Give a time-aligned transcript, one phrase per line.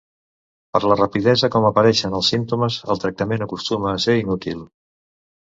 [0.77, 4.67] Per la rapidesa com apareixen els símptomes el tractament acostuma a ser inútil.